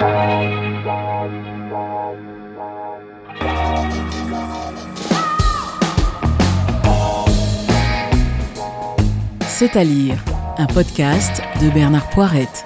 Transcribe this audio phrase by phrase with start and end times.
[0.00, 0.06] C'est
[9.76, 10.24] à lire,
[10.56, 12.64] un podcast de Bernard Poirette.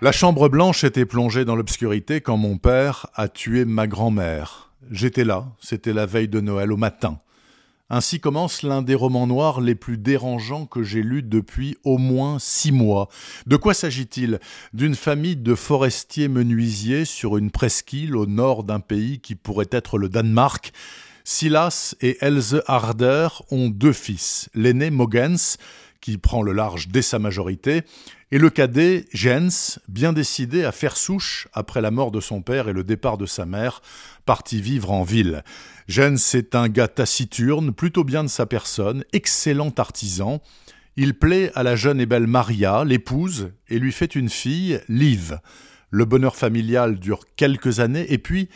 [0.00, 4.72] La chambre blanche était plongée dans l'obscurité quand mon père a tué ma grand-mère.
[4.90, 7.20] J'étais là, c'était la veille de Noël au matin.
[7.88, 12.38] Ainsi commence l'un des romans noirs les plus dérangeants que j'ai lus depuis au moins
[12.40, 13.08] six mois.
[13.46, 14.40] De quoi s'agit-il?
[14.72, 19.98] D'une famille de forestiers menuisiers sur une presqu'île au nord d'un pays qui pourrait être
[19.98, 20.72] le Danemark.
[21.22, 25.56] Silas et Else Harder ont deux fils, l'aîné Mogens,
[26.00, 27.82] qui prend le large dès sa majorité,
[28.32, 32.68] et le cadet Jens, bien décidé à faire souche après la mort de son père
[32.68, 33.82] et le départ de sa mère,
[34.24, 35.44] parti vivre en ville.
[35.88, 40.42] Jens est un gars taciturne, plutôt bien de sa personne, excellent artisan.
[40.96, 45.38] Il plaît à la jeune et belle Maria, l'épouse, et lui fait une fille, Liv.
[45.90, 48.48] Le bonheur familial dure quelques années, et puis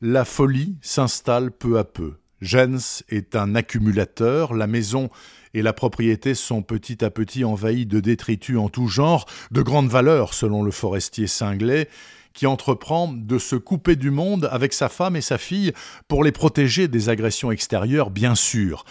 [0.00, 2.14] la folie s'installe peu à peu.
[2.40, 5.10] Jens est un accumulateur, la maison
[5.54, 9.88] et la propriété sont petit à petit envahies de détritus en tout genre, de grande
[9.88, 11.88] valeur selon le forestier cinglé,
[12.34, 15.72] qui entreprend de se couper du monde avec sa femme et sa fille
[16.06, 18.84] pour les protéger des agressions extérieures, bien sûr.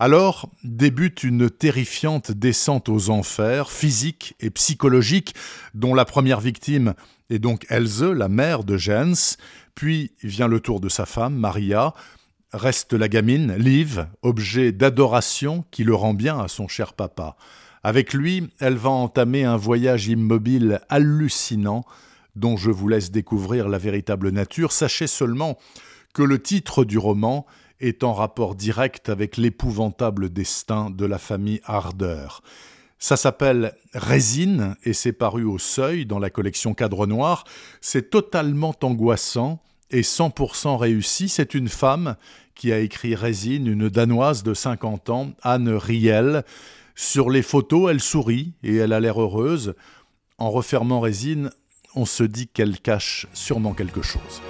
[0.00, 5.34] Alors débute une terrifiante descente aux enfers, physique et psychologique,
[5.74, 6.94] dont la première victime
[7.30, 9.38] est donc Else, la mère de Jens,
[9.74, 11.94] puis vient le tour de sa femme, Maria,
[12.52, 17.36] reste la gamine, Liv, objet d'adoration qui le rend bien à son cher papa.
[17.82, 21.84] Avec lui, elle va entamer un voyage immobile hallucinant
[22.36, 24.72] dont je vous laisse découvrir la véritable nature.
[24.72, 25.58] Sachez seulement
[26.14, 27.46] que le titre du roman
[27.80, 32.26] est en rapport direct avec l'épouvantable destin de la famille Harder.
[32.98, 37.44] Ça s'appelle Résine et c'est paru au seuil dans la collection Cadre Noir.
[37.80, 41.28] C'est totalement angoissant et 100% réussi.
[41.28, 42.16] C'est une femme
[42.54, 46.44] qui a écrit Résine, une Danoise de 50 ans, Anne Riel.
[46.94, 49.74] Sur les photos, elle sourit et elle a l'air heureuse.
[50.38, 51.50] En refermant Résine,
[51.94, 54.42] on se dit qu'elle cache sûrement quelque chose.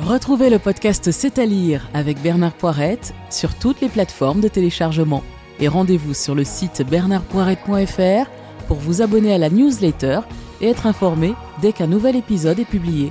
[0.00, 5.24] Retrouvez le podcast C'est à lire avec Bernard Poirette sur toutes les plateformes de téléchargement.
[5.58, 8.30] Et rendez-vous sur le site bernardpoirette.fr
[8.68, 10.20] pour vous abonner à la newsletter
[10.60, 13.10] et être informé dès qu'un nouvel épisode est publié.